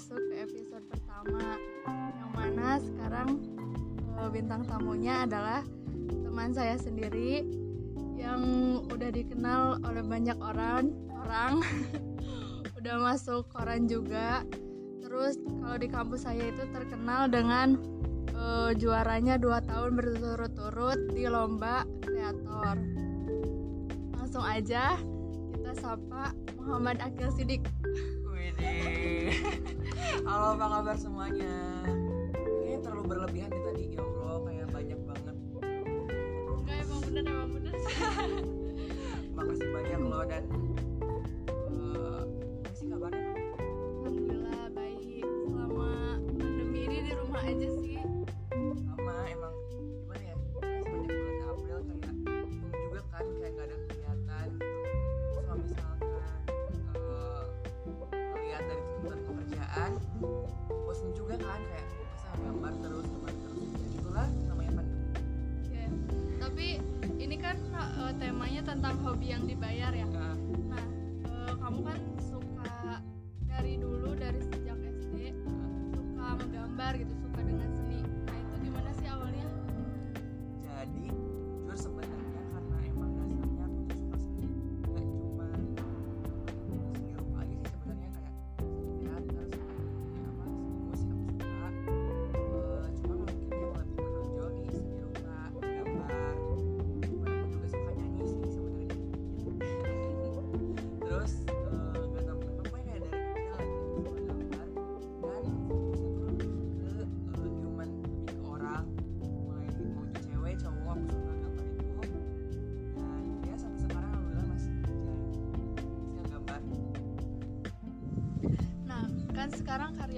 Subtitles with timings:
[0.00, 1.60] masuk ke episode pertama
[2.16, 3.36] yang mana sekarang
[4.16, 5.60] eh, bintang tamunya adalah
[6.24, 7.44] teman saya sendiri
[8.16, 8.40] yang
[8.88, 11.60] udah dikenal oleh banyak orang orang.
[12.80, 14.40] Udah masuk koran juga.
[15.04, 17.76] Terus kalau di kampus saya itu terkenal dengan
[18.32, 22.80] uh, juaranya dua tahun berturut-turut di lomba kreator
[24.16, 24.96] langsung aja
[25.60, 27.68] kita sapa Muhammad Akil Sidik.
[30.24, 31.54] halo apa kabar semuanya?
[32.64, 35.36] Ini terlalu berlebihan di tadi ya allah kayak banyak banget.
[36.48, 37.74] Enggak emang bener emang bener.
[39.36, 40.44] Makasih banyak loh dan.
[41.68, 42.22] Uh,
[42.72, 43.32] sih kabarnya?
[44.00, 45.24] Alhamdulillah baik.
[45.44, 45.90] Selama
[46.40, 48.00] pandemi ini di rumah aja sih.
[48.88, 49.54] Sama emang.
[59.70, 59.94] kerjaan
[60.66, 63.62] bosan juga kan kayak bisa gambar terus gambar terus.
[63.70, 65.06] Ya Itulah namanya pandemi.
[65.70, 65.90] Yeah.
[66.42, 66.66] tapi
[67.22, 70.06] ini kan uh, temanya tentang hobi yang dibayar ya.
[70.10, 70.29] Nah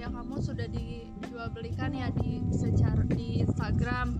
[0.03, 4.19] karya kamu sudah dijual belikan ya di secara di Instagram.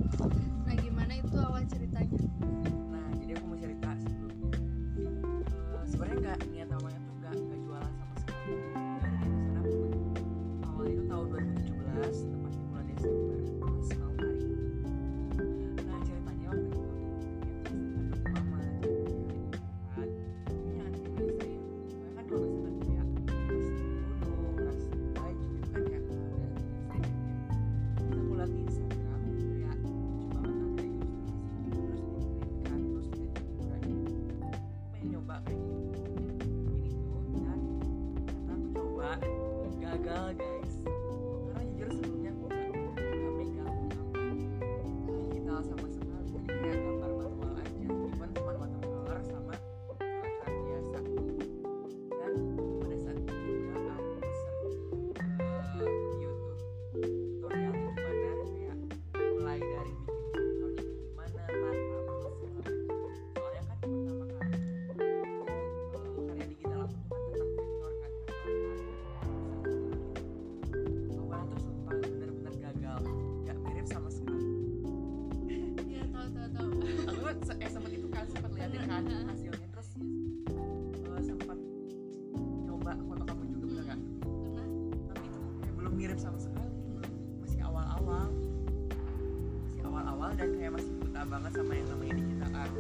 [90.37, 92.73] dan kayak masih buta banget sama yang namanya digital art.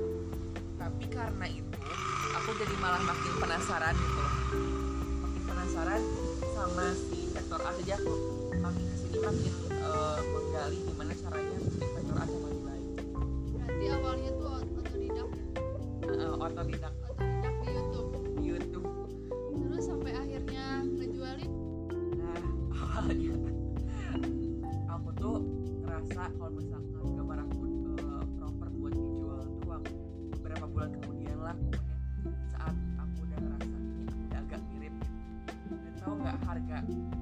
[0.79, 1.77] Tapi karena itu
[2.33, 4.19] aku jadi malah makin penasaran gitu.
[4.19, 4.33] Loh
[5.23, 6.01] makin penasaran
[6.53, 8.15] sama si sektor art aja aku.
[8.57, 9.53] Makin ke sini makin
[9.83, 12.85] uh, menggali gimana caranya bikin sektor art yang lebih baik.
[13.53, 15.45] Berarti awalnya tuh otodidak ya?
[16.03, 16.93] Uh, otodidak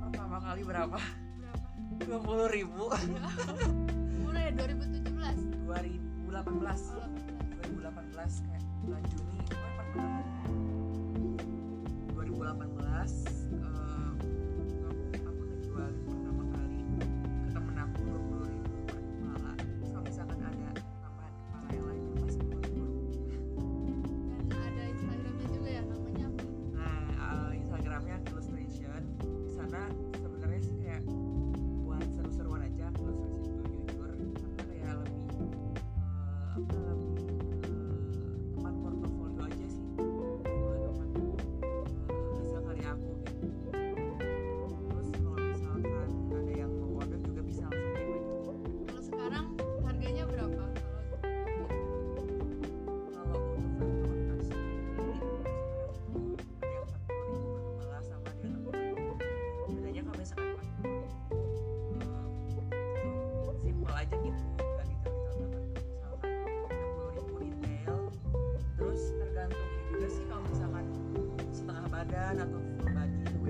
[0.01, 0.99] pertama kali berapa?
[2.01, 2.89] Dua puluh ribu.
[4.25, 5.37] Mulai dua ribu tujuh belas.
[5.37, 6.81] Dua ribu delapan belas.
[6.89, 9.39] Dua ribu delapan belas kayak bulan Juni.
[12.09, 13.11] Dua ribu delapan belas.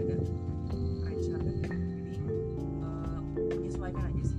[0.01, 0.17] Beda
[1.05, 1.69] range harganya
[2.09, 2.37] jadi
[2.81, 3.19] eh,
[3.53, 4.37] menyesuaikan aja sih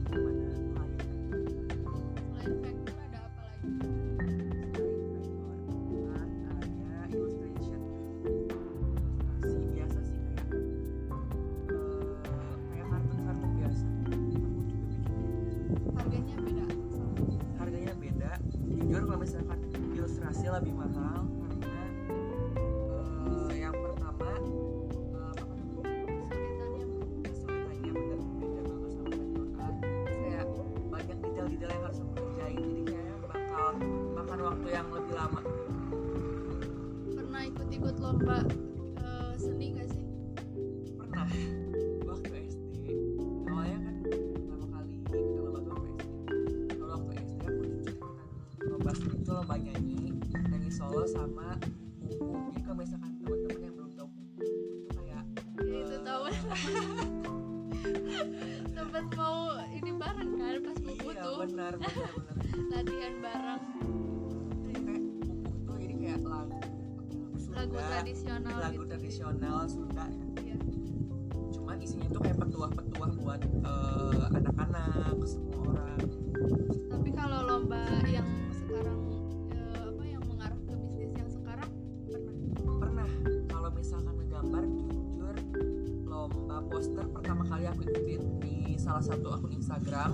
[34.83, 35.41] yang lebih lama.
[37.15, 38.43] Pernah ikut-ikut lomba
[73.33, 76.05] buat eh, anak-anak semua orang.
[76.93, 79.01] Tapi kalau lomba yang sekarang
[79.57, 81.71] eh, apa yang mengarah ke bisnis yang sekarang
[82.61, 82.77] pernah?
[82.77, 83.09] Pernah.
[83.49, 85.37] Kalau misalkan ngegambar jujur
[86.05, 90.13] lomba poster pertama kali aku ikutin di salah satu akun Instagram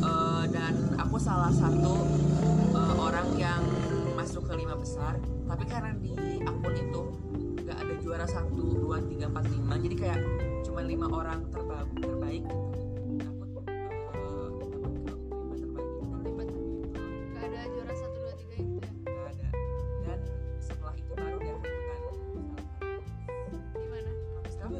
[0.00, 2.08] Eh, dan aku salah satu
[2.72, 3.60] eh, orang yang
[4.16, 5.20] masuk ke lima besar.
[5.44, 7.02] Tapi karena di akun itu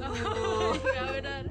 [0.08, 1.44] oh iya benar.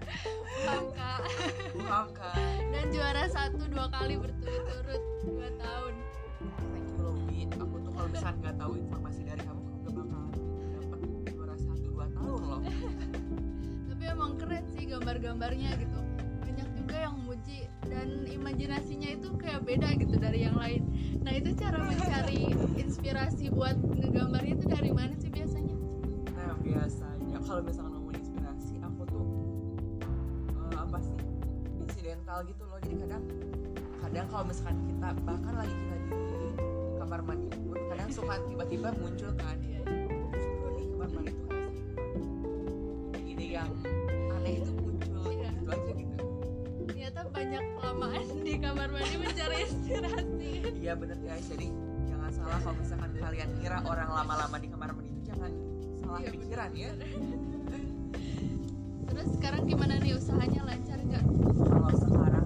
[1.80, 5.94] Paham kan dan juara satu dua kali berturut-turut dua tahun.
[6.74, 10.24] Thank you Lobi aku tuh kalau misalkan nggak tahu informasi dari kamu aku gak bakal
[10.74, 11.00] dapat
[11.34, 12.62] juara satu dua tahun loh.
[13.90, 16.00] Tapi emang keren sih gambar-gambarnya gitu.
[16.46, 17.60] Banyak juga yang muji
[17.90, 20.82] dan imajinasinya itu kayak beda gitu dari yang lain.
[21.26, 25.29] Nah itu cara mencari inspirasi buat ngegambarnya itu dari mana sih
[32.40, 32.80] insidental gitu loh.
[32.80, 33.24] Jadi kadang
[34.00, 36.16] kadang kalau misalkan kita bahkan lagi kita di
[36.98, 41.72] kamar mandi pun kadang suka tiba-tiba muncul kan justru di kamar mandi tuh kayak
[43.28, 43.72] ide yang
[44.34, 45.50] aneh itu muncul Iya.
[45.52, 46.16] gitu aja gitu.
[46.88, 50.52] Ternyata banyak kelamaan di kamar mandi mencari inspirasi.
[50.80, 51.68] Iya bener guys, jadi
[52.08, 55.52] jangan salah kalau misalkan kalian kira orang lama-lama di kamar mandi itu jangan
[56.00, 56.92] salah Iya, pikiran ya.
[59.06, 61.24] terus sekarang gimana nih usahanya lancar nggak?
[61.60, 62.39] Kalau sekarang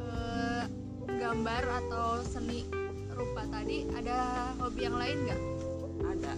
[0.00, 0.64] eh,
[1.06, 2.66] gambar atau seni
[3.12, 5.40] rupa tadi ada hobi yang lain nggak?
[6.04, 6.32] Ada.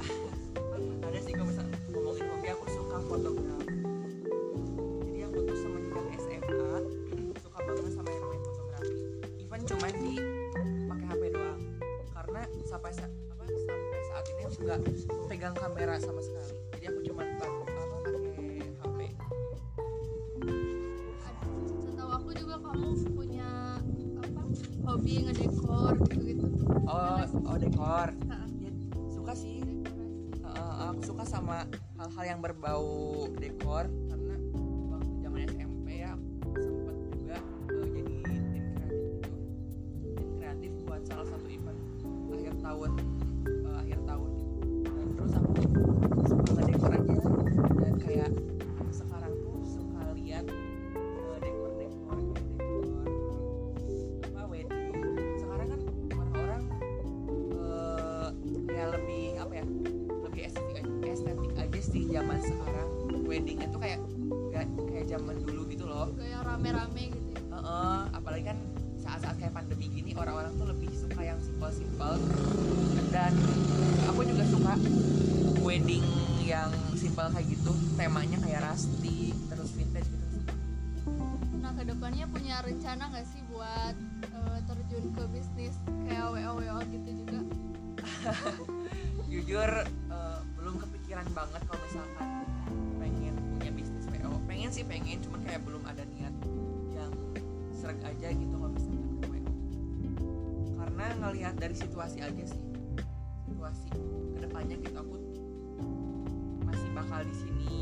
[1.08, 2.46] Ada sih kalau misalnya ngomongin hobi.
[2.48, 3.76] Aku suka fotografi.
[5.08, 6.70] Jadi aku tuh semenjak SMA
[7.38, 8.94] suka banget sama yang namanya fotografi.
[9.38, 10.14] Even cuman di
[10.86, 11.60] pakai HP doang.
[12.12, 14.78] Karena sampai sa- apa sampai saat ini nggak
[15.26, 16.57] pegang kamera sama sekali
[31.98, 34.36] hal-hal yang berbau dekor karena
[34.92, 36.12] waktu zaman SMP ya
[36.58, 37.36] sempat juga
[37.72, 38.86] uh, jadi tim kreatif gitu.
[40.14, 41.78] Tim kreatif buat salah satu event
[42.48, 42.90] akhir tahun
[73.28, 73.37] dan
[74.08, 74.73] aku juga suka
[75.61, 76.00] wedding
[76.49, 77.76] yang simpel kayak gitu.
[78.00, 80.26] Temanya kayak rustic terus vintage gitu.
[81.61, 83.92] Nah ke depannya punya rencana nggak sih buat
[84.32, 85.76] eh, terjun ke bisnis
[86.08, 87.40] kayak WO WO gitu juga?
[89.32, 92.28] jujur eh, belum kepikiran banget kalau misalkan
[92.97, 96.32] pengen punya bisnis PO pengen sih pengen cuman kayak belum ada niat
[96.97, 97.12] yang
[97.76, 99.52] seret aja gitu kalau misalkan ke WO
[100.80, 102.67] karena ngelihat dari situasi aja sih
[103.68, 103.92] situasi
[104.32, 105.16] ke depannya gitu aku
[106.64, 107.72] masih bakal di sini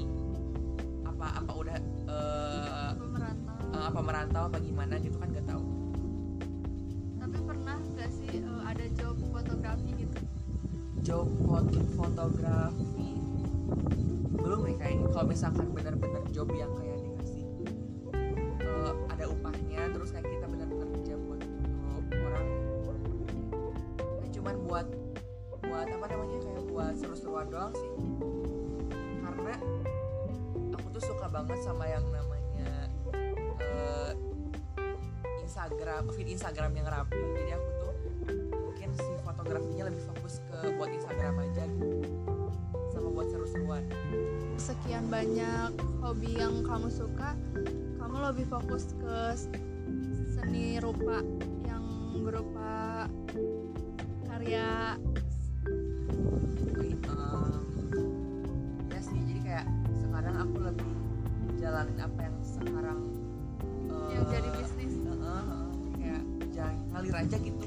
[1.07, 3.57] apa apa udah Apa merantau?
[3.71, 5.63] eh, apa merantau apa gimana gitu kan gak tahu
[7.17, 10.19] Tapi pernah nggak sih eh, ada job fotografi gitu?
[11.07, 13.15] job foto fotografi
[14.37, 17.47] belum nih kayaknya kalau misalkan benar-benar job yang kayak dikasih
[18.59, 20.47] eh, ada upahnya terus kayak kita
[27.17, 27.91] seru-seruan doang sih.
[29.25, 29.55] Karena
[30.77, 32.93] aku tuh suka banget sama yang namanya
[33.57, 34.13] eh,
[35.41, 37.17] Instagram feed Instagram yang rapi.
[37.17, 37.95] Jadi aku tuh
[38.53, 42.05] mungkin si fotografinya lebih fokus ke buat Instagram aja gitu.
[42.93, 43.89] Sama buat seru-seruan.
[44.61, 45.73] Sekian banyak
[46.05, 47.33] hobi yang kamu suka,
[47.97, 49.17] kamu lebih fokus ke
[50.37, 51.25] seni rupa
[51.65, 51.85] yang
[52.21, 53.09] berupa
[54.29, 55.01] karya
[61.67, 63.01] jalanin apa yang sekarang
[63.91, 64.93] eh, yang jadi bisnis.
[64.95, 65.67] eh, eh, eh,
[65.99, 66.23] kayak
[66.55, 67.67] jangan ngalir aja gitu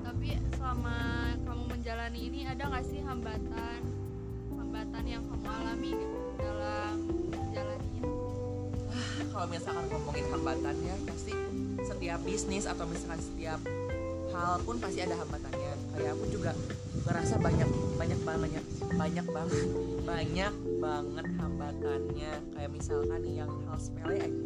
[0.00, 0.96] Tapi selama
[1.44, 3.80] kamu menjalani ini ada nggak sih hambatan
[4.56, 6.94] hambatan yang kamu alami gitu dalam
[7.28, 8.02] menjalaninya?
[9.30, 11.32] kalau misalkan ngomongin hambatannya pasti
[11.84, 13.60] setiap bisnis atau misalkan setiap
[14.34, 15.72] hal pun pasti ada hambatannya.
[15.94, 16.52] Kayak aku juga
[17.06, 19.68] ngerasa banyak banyak banget banyak banget
[20.06, 22.32] banyak banget hambatannya.
[22.54, 24.44] Kayak misalkan yang hal sepele aja.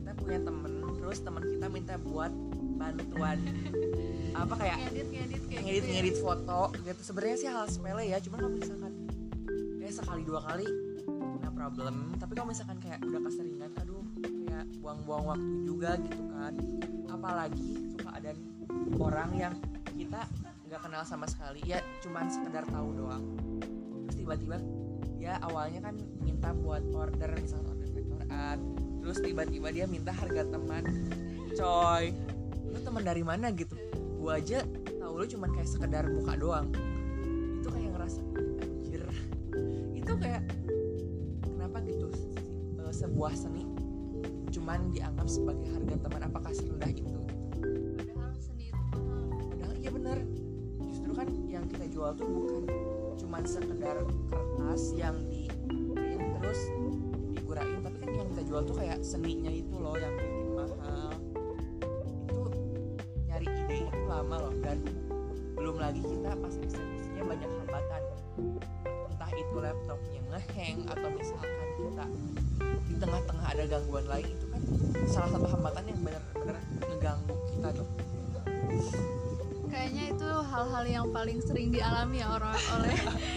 [0.00, 2.32] Kita punya temen terus teman kita minta buat
[2.78, 3.38] bantuan.
[4.34, 5.94] Apa kayak Ngedit ngedit kayak ngedit gitu ya.
[5.94, 7.00] ngedit foto gitu.
[7.02, 8.92] Sebenarnya sih hal sepele ya cuman kalau misalkan
[9.78, 10.66] kayak sekali dua kali
[11.44, 11.94] nah problem.
[12.18, 16.54] Tapi kalau misalkan kayak udah keseringan aduh kayak buang-buang waktu juga gitu kan.
[17.10, 18.53] Apalagi suka ada nih
[18.98, 19.54] orang yang
[19.94, 20.26] kita
[20.66, 23.24] nggak kenal sama sekali ya cuman sekedar tahu doang.
[24.08, 24.56] Terus tiba-tiba
[25.14, 28.60] dia awalnya kan minta buat order misalnya order vektor art
[29.00, 30.82] terus tiba-tiba dia minta harga teman.
[31.54, 32.10] Coy
[32.74, 33.78] lu teman dari mana gitu?
[34.18, 34.66] Gua aja
[34.98, 36.66] tahu lu cuman kayak sekedar muka doang.
[37.62, 39.02] Itu kayak ngerasa anjir.
[39.94, 40.42] Itu kayak
[41.44, 42.10] kenapa gitu?
[42.82, 43.62] Eh, sebuah seni
[44.50, 46.22] cuman dianggap sebagai harga teman.
[46.26, 47.14] Apakah serendah itu
[51.94, 52.62] yang kita jual tuh bukan
[53.14, 53.96] cuman sekedar
[54.26, 55.46] kertas yang di
[55.94, 56.60] print terus
[57.38, 61.14] digurain tapi kan yang kita jual tuh kayak seninya itu loh yang bikin mahal.
[62.26, 62.42] Itu
[63.30, 64.78] nyari ide itu lama loh dan
[65.54, 68.02] belum lagi kita pas eksekusinya banyak hambatan.
[69.14, 72.04] Entah itu laptopnya ngehang atau misalkan kita
[72.90, 74.62] di tengah-tengah ada gangguan lain itu kan
[75.06, 76.56] salah satu hambatan yang bener-bener
[76.90, 77.88] ngeganggu kita tuh
[79.74, 82.94] Kayaknya itu hal-hal yang paling sering dialami ya orang oleh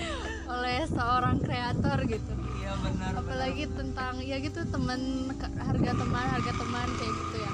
[0.53, 2.33] oleh seorang kreator gitu.
[2.53, 5.01] iya benar Apalagi tentang ya gitu teman
[5.33, 7.51] ke- harga teman harga teman kayak gitu ya.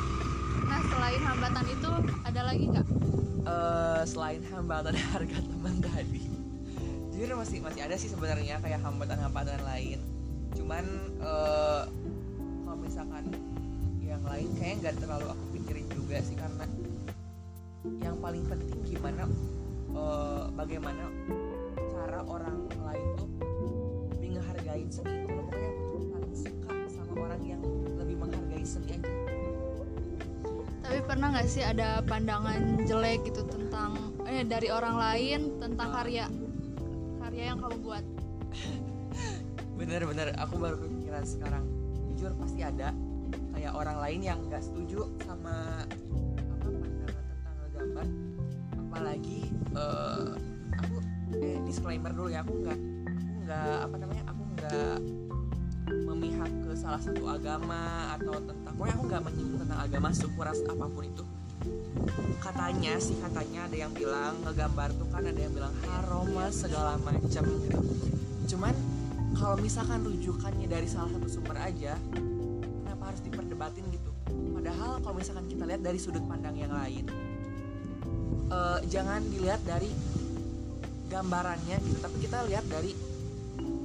[0.67, 1.89] Nah selain hambatan itu
[2.27, 2.87] ada lagi nggak?
[3.43, 6.23] eh selain hambatan harga teman tadi
[7.11, 9.99] jujur masih masih ada sih sebenarnya kayak hambatan-hambatan lain
[10.55, 10.85] cuman
[11.19, 11.83] eh
[12.63, 13.27] kalau misalkan
[13.99, 16.63] yang lain kayak nggak terlalu aku pikirin juga sih karena
[17.99, 19.27] yang paling penting gimana
[19.91, 21.03] eh, bagaimana
[21.91, 23.29] cara orang lain tuh
[24.15, 25.27] lebih ngehargain seni.
[25.27, 27.61] Pokoknya aku paling suka sama orang yang
[27.99, 29.11] lebih menghargai seni aja.
[30.83, 36.25] Tapi pernah nggak sih ada pandangan jelek gitu tentang eh dari orang lain tentang karya
[37.19, 38.05] karya yang kamu buat?
[39.79, 41.65] bener-bener aku baru kepikiran sekarang.
[42.13, 42.95] Jujur pasti ada.
[43.53, 45.87] Kayak orang lain yang nggak setuju sama
[49.74, 50.25] eh,
[50.77, 50.96] aku
[51.38, 54.98] eh disclaimer dulu ya aku nggak aku nggak apa namanya aku nggak
[56.08, 60.60] memihak ke salah satu agama atau tentang pokoknya aku nggak menyinggung tentang agama suku ras
[60.65, 61.24] apa pun itu.
[62.39, 67.44] Katanya sih katanya ada yang bilang ngegambar tuh kan ada yang bilang haram segala macam
[67.44, 67.80] gitu.
[68.56, 68.74] Cuman
[69.36, 71.96] kalau misalkan rujukannya dari salah satu sumber aja
[72.84, 74.12] kenapa harus diperdebatin gitu?
[74.53, 77.08] Padahal kalau misalkan kita lihat dari sudut pandang yang lain
[78.53, 79.89] eh, jangan dilihat dari
[81.10, 82.93] gambarannya gitu tapi kita lihat dari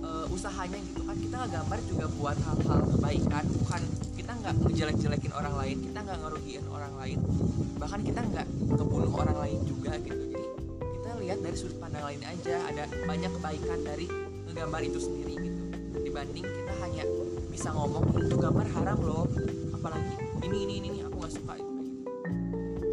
[0.04, 1.16] eh, usahanya gitu kan.
[1.16, 3.82] Kita nggak gambar juga buat hal-hal kebaikan bukan
[4.16, 7.18] kita nggak ngejelek-jelekin orang lain kita nggak ngerugiin orang lain
[7.80, 8.46] bahkan kita nggak
[8.76, 10.22] ngebunuh orang lain juga gitu.
[10.36, 10.46] Jadi
[11.00, 14.06] kita lihat dari sudut pandang lain aja ada banyak kebaikan dari
[14.48, 15.60] ngegambar itu sendiri gitu.
[16.04, 17.04] Dibanding kita hanya
[17.48, 19.24] bisa ngomong itu gambar haram loh
[19.74, 20.14] apalagi
[20.46, 21.72] ini ini ini, ini aku nggak suka itu.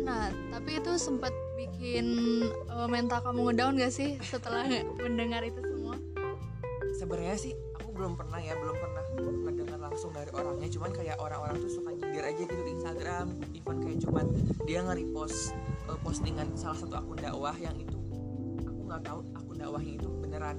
[0.05, 1.33] Nah, tapi itu sempat
[1.75, 2.07] bikin
[2.47, 4.63] eh, mental kamu ngedown gak sih setelah
[5.03, 5.99] mendengar itu semua?
[6.95, 9.03] sebenarnya sih aku belum pernah ya belum pernah
[9.43, 10.71] mendengar langsung dari orangnya.
[10.71, 13.35] Cuman kayak orang-orang tuh suka nyindir aja gitu di Instagram.
[13.51, 14.25] Even kayak cuman
[14.63, 15.51] dia nge-repost
[15.91, 17.99] eh, postingan salah satu akun dakwah yang itu.
[18.63, 20.57] Aku nggak tahu akun dakwahnya itu beneran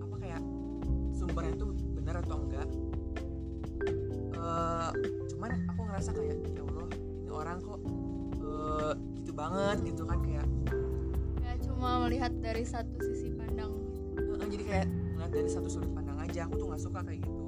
[0.00, 0.42] apa kayak
[1.12, 2.68] sumbernya tuh bener atau enggak.
[4.34, 4.90] Eh,
[5.28, 7.80] cuman aku ngerasa kayak ya Allah ini orang kok
[8.44, 10.46] gitu banget gitu kan kayak
[11.36, 13.72] Kayak cuma melihat dari satu sisi pandang.
[14.16, 17.42] eh, jadi kayak ngeliat dari satu sudut pandang aja aku tuh nggak suka kayak gitu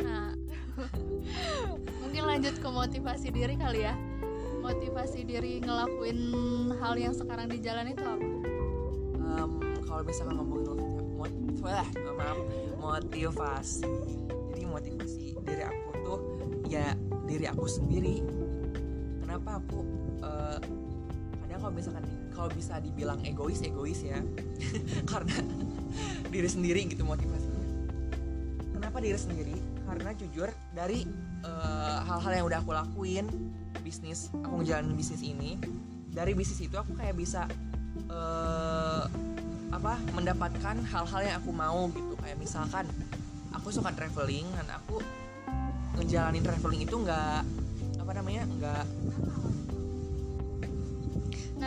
[0.00, 0.32] Nah,
[2.00, 3.92] mungkin lanjut ke motivasi diri kali ya.
[4.60, 6.18] Motivasi diri ngelakuin
[6.78, 8.26] hal yang sekarang di jalan itu apa?
[9.20, 9.50] Em,
[9.84, 12.38] kalau misalkan ngomongin motivasi, mot wah, maaf
[12.80, 13.84] motivasi
[14.50, 16.18] jadi motivasi diri aku tuh
[16.66, 18.24] ya diri aku sendiri
[19.30, 19.86] kenapa aku
[20.26, 20.58] eh,
[21.46, 24.18] kadang kalau misalkan kalau bisa dibilang egois egois ya.
[25.10, 25.38] Karena
[26.34, 27.62] diri sendiri gitu motivasinya.
[28.74, 29.54] Kenapa diri sendiri?
[29.86, 31.06] Karena jujur dari
[31.46, 33.30] eh, hal-hal yang udah aku lakuin
[33.86, 35.56] bisnis aku ngejalanin bisnis ini
[36.10, 37.46] dari bisnis itu aku kayak bisa
[38.10, 39.04] eh,
[39.70, 42.18] apa mendapatkan hal-hal yang aku mau gitu.
[42.18, 42.90] Kayak misalkan
[43.54, 44.98] aku suka traveling dan aku
[46.02, 47.46] ngejalanin traveling itu nggak
[48.10, 48.99] apa namanya nggak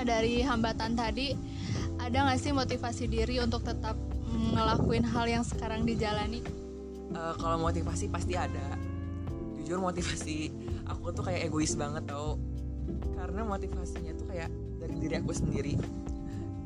[0.04, 1.34] dari hambatan tadi
[1.98, 3.96] ada nggak sih motivasi diri untuk tetap
[4.54, 6.44] ngelakuin hal yang sekarang dijalani?
[7.13, 8.76] eh, kalau motivasi pasti ada.
[9.62, 10.52] Jujur motivasi
[10.89, 12.36] aku tuh kayak egois banget tau.
[13.16, 14.50] Karena motivasinya tuh kayak
[14.82, 15.74] dari diri aku sendiri.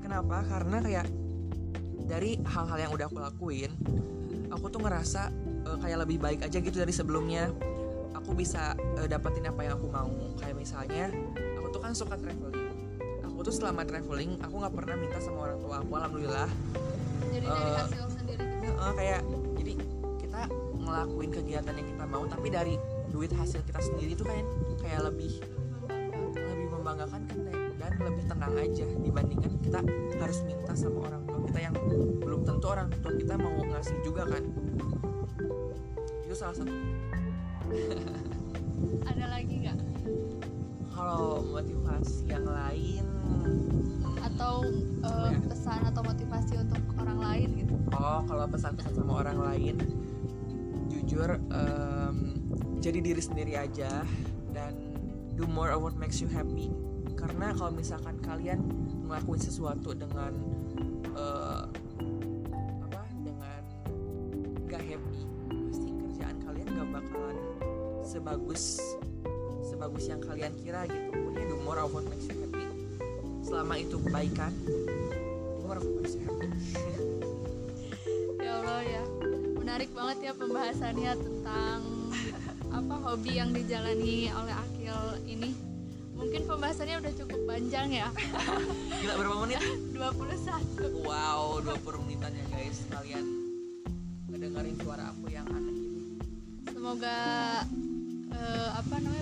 [0.02, 0.42] Kenapa?
[0.48, 1.08] Karena kayak
[2.08, 3.72] dari hal-hal yang udah aku lakuin
[4.52, 5.30] aku tuh ngerasa
[5.68, 7.52] eh, kayak lebih baik aja gitu dari sebelumnya.
[8.16, 10.12] Aku bisa eh, dapetin apa yang aku mau.
[10.40, 11.06] Kayak misalnya
[11.60, 12.47] aku tuh kan suka traveling
[13.48, 16.50] tuh selama traveling aku nggak pernah minta sama orang tua aku alhamdulillah
[17.32, 18.68] Jadi dari Eh, hasil sendiri gitu.
[18.68, 19.22] Heeh, kayak
[19.56, 19.74] jadi
[20.20, 20.42] kita
[20.78, 22.76] ngelakuin kegiatan yang kita mau tapi dari
[23.08, 24.44] duit hasil kita sendiri itu kayak
[24.78, 25.32] kayak lebih
[26.36, 29.80] lebih membanggakan kan dan- dan lebih tenang aja dibandingkan kita
[30.18, 31.76] harus minta sama orang tua kita yang
[32.20, 34.44] belum tentu orang tua kita mau ngasih juga kan
[36.22, 36.74] itu salah satu
[39.04, 39.78] Ada lagi nggak?
[40.98, 43.06] Kalau motivasi yang lain
[44.18, 44.66] Atau
[44.98, 45.40] Ya.
[45.46, 47.74] pesan atau motivasi untuk orang lain gitu?
[47.94, 49.76] oh kalau pesan-pesan sama orang lain
[50.90, 52.16] jujur em,
[52.78, 54.04] jadi diri sendiri aja
[54.52, 54.74] dan
[55.34, 56.68] do more of what makes you happy
[57.16, 58.60] karena kalau misalkan kalian
[59.06, 60.34] ngelakuin sesuatu dengan
[61.16, 61.64] eh,
[62.84, 63.62] apa dengan
[64.66, 65.20] gak happy
[65.72, 67.38] pasti kerjaan kalian gak bakalan
[68.04, 68.82] sebagus
[69.88, 71.16] sebagus yang kalian kira gitu.
[71.16, 72.68] Pokoknya do more of what makes you happy.
[73.40, 76.48] Selama itu kebaikan do more of what makes you happy.
[78.44, 79.04] Ya Allah ya,
[79.56, 81.80] menarik banget ya pembahasannya tentang
[82.84, 85.56] apa hobi yang dijalani oleh Akil ini.
[86.20, 88.12] Mungkin pembahasannya udah cukup panjang ya,
[89.00, 89.64] gila berapa menit?
[89.96, 91.08] 21.
[91.08, 92.84] Wow, 20 menitan ya guys.
[92.92, 93.26] Kalian
[94.28, 96.20] ngedengerin suara aku yang aneh ini.
[96.76, 97.20] Semoga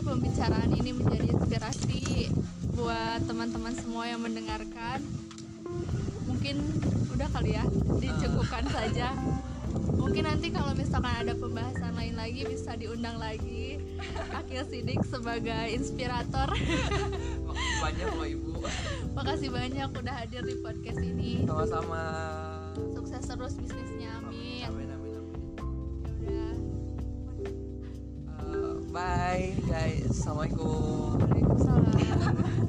[0.05, 2.29] pembicaraan ini menjadi inspirasi
[2.77, 5.01] buat teman-teman semua yang mendengarkan.
[6.29, 6.61] Mungkin
[7.17, 7.65] udah kali ya,
[7.97, 9.17] dicukupkan saja.
[9.97, 13.81] Mungkin nanti kalau misalkan ada pembahasan lain lagi bisa diundang lagi
[14.31, 16.53] Akil Sidik sebagai inspirator.
[17.43, 18.51] Makasih banyak loh ibu
[19.17, 21.43] Makasih banyak udah hadir di podcast ini.
[21.49, 22.03] Sama-sama
[22.93, 23.94] Sukses terus bisnisnya,
[28.95, 30.07] bye guys.
[30.07, 31.19] Assalamualaikum.
[31.19, 32.63] Waalaikumsalam.